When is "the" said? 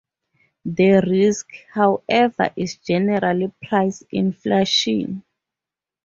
0.65-1.03